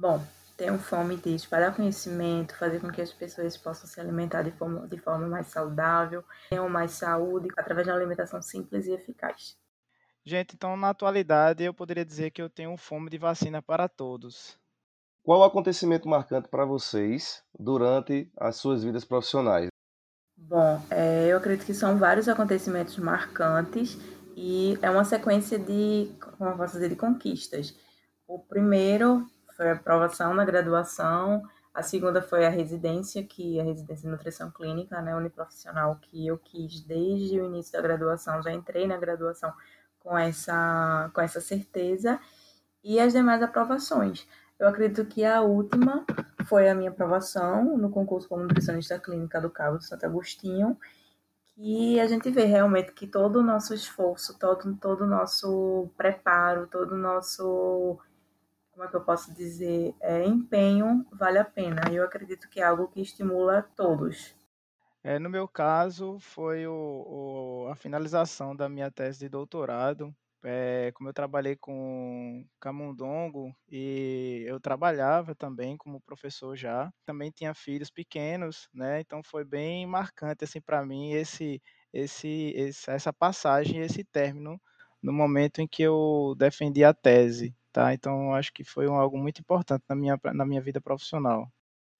Bom, 0.00 0.22
tenho 0.56 0.78
fome 0.78 1.16
de 1.16 1.34
espalhar 1.34 1.74
conhecimento, 1.74 2.56
fazer 2.56 2.80
com 2.80 2.92
que 2.92 3.02
as 3.02 3.12
pessoas 3.12 3.56
possam 3.56 3.88
se 3.88 4.00
alimentar 4.00 4.42
de 4.42 4.52
forma, 4.52 4.86
de 4.86 4.98
forma 4.98 5.26
mais 5.26 5.48
saudável, 5.48 6.22
tenham 6.48 6.68
mais 6.68 6.92
saúde, 6.92 7.48
através 7.56 7.86
de 7.86 7.92
uma 7.92 7.98
alimentação 7.98 8.40
simples 8.40 8.86
e 8.86 8.92
eficaz. 8.92 9.56
Gente, 10.24 10.54
então 10.54 10.76
na 10.76 10.90
atualidade 10.90 11.64
eu 11.64 11.74
poderia 11.74 12.04
dizer 12.04 12.30
que 12.30 12.40
eu 12.40 12.48
tenho 12.48 12.76
fome 12.76 13.10
de 13.10 13.18
vacina 13.18 13.60
para 13.60 13.88
todos. 13.88 14.58
Qual 15.22 15.40
o 15.40 15.44
acontecimento 15.44 16.08
marcante 16.08 16.48
para 16.48 16.64
vocês 16.64 17.42
durante 17.58 18.30
as 18.36 18.56
suas 18.56 18.84
vidas 18.84 19.04
profissionais? 19.04 19.73
Bom, 20.36 20.80
é, 20.90 21.28
eu 21.28 21.38
acredito 21.38 21.64
que 21.66 21.74
são 21.74 21.96
vários 21.96 22.28
acontecimentos 22.28 22.96
marcantes 22.98 23.98
e 24.36 24.78
é 24.82 24.90
uma 24.90 25.04
sequência 25.04 25.58
de, 25.58 26.12
como 26.20 26.50
eu 26.50 26.56
posso 26.56 26.74
dizer, 26.74 26.88
de 26.88 26.96
conquistas. 26.96 27.74
O 28.26 28.38
primeiro 28.38 29.26
foi 29.56 29.70
a 29.70 29.74
aprovação 29.74 30.34
na 30.34 30.44
graduação, 30.44 31.42
a 31.72 31.82
segunda 31.82 32.22
foi 32.22 32.46
a 32.46 32.50
residência, 32.50 33.24
que 33.24 33.58
a 33.60 33.64
residência 33.64 34.04
de 34.04 34.10
nutrição 34.10 34.50
clínica, 34.50 35.00
né, 35.02 35.14
uniprofissional, 35.16 35.96
que 35.96 36.26
eu 36.26 36.38
quis 36.38 36.80
desde 36.80 37.40
o 37.40 37.46
início 37.46 37.72
da 37.72 37.80
graduação, 37.80 38.42
já 38.42 38.52
entrei 38.52 38.86
na 38.86 38.96
graduação 38.96 39.52
com 39.98 40.16
essa, 40.16 41.10
com 41.12 41.20
essa 41.20 41.40
certeza, 41.40 42.20
e 42.82 43.00
as 43.00 43.12
demais 43.12 43.42
aprovações. 43.42 44.26
Eu 44.58 44.68
acredito 44.68 45.04
que 45.06 45.24
a 45.24 45.40
última 45.40 46.04
foi 46.44 46.68
a 46.68 46.74
minha 46.74 46.90
aprovação 46.90 47.76
no 47.76 47.90
concurso 47.90 48.28
como 48.28 48.42
nutricionista 48.42 48.98
clínica 48.98 49.40
do 49.40 49.50
Cabo 49.50 49.78
de 49.78 49.86
Santo 49.86 50.06
Agostinho, 50.06 50.78
que 51.54 52.00
a 52.00 52.06
gente 52.06 52.30
vê 52.30 52.44
realmente 52.44 52.92
que 52.92 53.06
todo 53.06 53.40
o 53.40 53.42
nosso 53.42 53.74
esforço, 53.74 54.38
todo, 54.38 54.76
todo 54.76 55.04
o 55.04 55.06
nosso 55.06 55.88
preparo, 55.96 56.66
todo 56.66 56.92
o 56.92 56.98
nosso 56.98 57.98
como 58.74 58.84
é 58.84 58.88
que 58.88 58.96
eu 58.96 59.02
posso 59.02 59.32
dizer, 59.32 59.94
é, 60.00 60.24
empenho 60.24 61.06
vale 61.12 61.38
a 61.38 61.44
pena. 61.44 61.80
Eu 61.92 62.04
acredito 62.04 62.48
que 62.48 62.60
é 62.60 62.64
algo 62.64 62.88
que 62.88 63.00
estimula 63.00 63.62
todos. 63.76 64.34
É, 65.02 65.18
no 65.18 65.30
meu 65.30 65.46
caso, 65.46 66.18
foi 66.18 66.66
o, 66.66 66.72
o, 66.72 67.68
a 67.70 67.76
finalização 67.76 68.56
da 68.56 68.68
minha 68.68 68.90
tese 68.90 69.20
de 69.20 69.28
doutorado. 69.28 70.14
É, 70.44 70.92
como 70.92 71.08
eu 71.08 71.14
trabalhei 71.14 71.56
com 71.56 72.46
camundongo 72.60 73.54
e 73.68 74.44
eu 74.46 74.60
trabalhava 74.60 75.34
também 75.34 75.76
como 75.76 76.00
professor 76.00 76.54
já, 76.54 76.92
também 77.04 77.30
tinha 77.30 77.54
filhos 77.54 77.90
pequenos, 77.90 78.68
né? 78.72 79.00
Então 79.00 79.22
foi 79.22 79.44
bem 79.44 79.86
marcante 79.86 80.44
assim 80.44 80.60
para 80.60 80.84
mim 80.84 81.12
esse, 81.12 81.62
esse, 81.92 82.52
esse, 82.54 82.90
essa 82.90 83.12
passagem, 83.12 83.80
esse 83.80 84.04
término 84.04 84.60
no 85.02 85.12
momento 85.12 85.60
em 85.60 85.66
que 85.66 85.82
eu 85.82 86.34
defendi 86.38 86.84
a 86.84 86.92
tese 86.92 87.54
tá? 87.74 87.92
Então 87.92 88.32
acho 88.32 88.52
que 88.52 88.62
foi 88.62 88.88
um, 88.88 88.94
algo 88.94 89.18
muito 89.18 89.40
importante 89.40 89.82
na 89.88 89.96
minha, 89.96 90.18
na 90.32 90.46
minha 90.46 90.62
vida 90.62 90.80
profissional. 90.80 91.48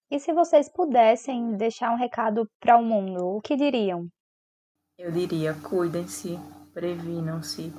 E 0.09 0.19
se 0.19 0.31
vocês 0.31 0.69
pudessem 0.69 1.57
deixar 1.57 1.91
um 1.91 1.97
recado 1.97 2.49
para 2.59 2.77
o 2.77 2.83
mundo, 2.83 3.27
o 3.27 3.41
que 3.41 3.57
diriam? 3.57 4.07
Eu 4.97 5.11
diria, 5.11 5.53
cuidem-se, 5.53 6.39
previnam-se, 6.73 7.73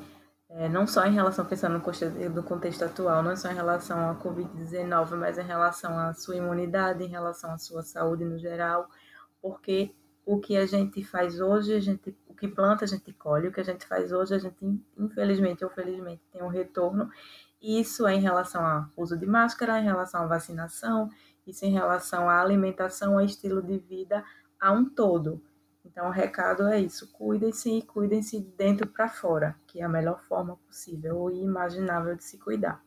é, 0.59 0.71
não 0.71 0.87
só 0.87 1.05
em 1.05 1.13
relação, 1.13 1.45
pensando 1.45 1.75
no 1.75 1.83
contexto, 1.83 2.19
no 2.31 2.43
contexto 2.43 2.83
atual, 2.83 3.23
não 3.23 3.37
só 3.37 3.51
em 3.51 3.55
relação 3.55 4.09
à 4.09 4.15
Covid-19, 4.15 5.15
mas 5.15 5.37
em 5.37 5.43
relação 5.43 5.99
à 5.99 6.15
sua 6.15 6.37
imunidade, 6.37 7.05
em 7.05 7.09
relação 7.09 7.51
à 7.51 7.59
sua 7.59 7.83
saúde 7.83 8.25
no 8.25 8.39
geral, 8.39 8.89
porque 9.43 9.95
o 10.25 10.41
que 10.41 10.57
a 10.57 10.65
gente 10.65 11.05
faz 11.05 11.39
hoje, 11.41 11.75
a 11.75 11.81
gente, 11.81 12.17
o 12.27 12.35
que 12.35 12.49
planta 12.49 12.87
a 12.87 12.89
gente 12.89 13.13
colhe, 13.13 13.49
o 13.49 13.53
que 13.53 13.61
a 13.61 13.65
gente 13.65 13.85
faz 13.85 14.13
hoje, 14.13 14.35
a 14.35 14.39
gente, 14.39 14.57
infelizmente 14.97 15.63
ou 15.63 15.71
felizmente, 15.71 16.23
tem 16.33 16.43
um 16.43 16.49
retorno, 16.49 17.11
isso 17.61 18.07
é 18.07 18.15
em 18.15 18.21
relação 18.21 18.65
ao 18.65 18.87
uso 18.97 19.15
de 19.15 19.27
máscara, 19.27 19.79
em 19.79 19.85
relação 19.85 20.23
à 20.23 20.27
vacinação, 20.27 21.11
isso 21.47 21.67
em 21.67 21.71
relação 21.71 22.31
à 22.31 22.41
alimentação, 22.41 23.19
ao 23.19 23.21
estilo 23.27 23.63
de 23.63 23.77
vida, 23.77 24.25
a 24.59 24.73
um 24.73 24.87
todo. 24.87 25.43
Então, 25.97 26.09
o 26.09 26.13
recado 26.13 26.69
é 26.69 26.79
isso: 26.79 27.11
cuidem-se 27.11 27.79
e 27.79 27.81
cuidem-se 27.81 28.39
dentro 28.39 28.87
para 28.87 29.09
fora, 29.09 29.57
que 29.67 29.81
é 29.81 29.83
a 29.83 29.89
melhor 29.89 30.21
forma 30.21 30.55
possível 30.67 31.31
e 31.31 31.43
imaginável 31.43 32.15
de 32.15 32.23
se 32.23 32.39
cuidar. 32.39 32.85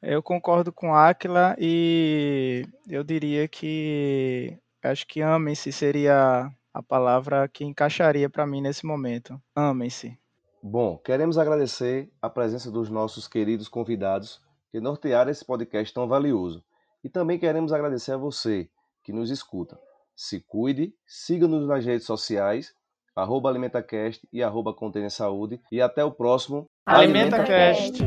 Eu 0.00 0.22
concordo 0.22 0.72
com 0.72 0.94
Aquila 0.94 1.56
e 1.58 2.64
eu 2.88 3.02
diria 3.02 3.48
que 3.48 4.56
acho 4.84 5.04
que 5.08 5.20
amem-se 5.20 5.72
seria 5.72 6.48
a 6.72 6.80
palavra 6.80 7.48
que 7.48 7.64
encaixaria 7.64 8.30
para 8.30 8.46
mim 8.46 8.60
nesse 8.60 8.86
momento. 8.86 9.42
Amem-se. 9.52 10.16
Bom, 10.62 10.96
queremos 10.96 11.38
agradecer 11.38 12.08
a 12.22 12.30
presença 12.30 12.70
dos 12.70 12.88
nossos 12.88 13.26
queridos 13.26 13.66
convidados 13.68 14.40
que 14.70 14.80
nortearam 14.80 15.32
esse 15.32 15.44
podcast 15.44 15.92
tão 15.92 16.06
valioso. 16.06 16.62
E 17.02 17.08
também 17.08 17.36
queremos 17.36 17.72
agradecer 17.72 18.12
a 18.12 18.16
você 18.16 18.70
que 19.02 19.12
nos 19.12 19.28
escuta. 19.28 19.76
Se 20.18 20.40
cuide, 20.40 20.92
siga-nos 21.06 21.64
nas 21.68 21.84
redes 21.84 22.04
sociais, 22.04 22.74
arroba 23.14 23.50
AlimentaCast 23.50 24.26
e 24.32 24.42
arroba 24.42 24.74
Saúde. 25.10 25.60
E 25.70 25.80
até 25.80 26.04
o 26.04 26.10
próximo 26.10 26.66
AlimentaCast. 26.84 28.02